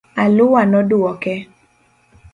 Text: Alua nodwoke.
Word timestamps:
Alua 0.23 0.61
nodwoke. 0.71 1.33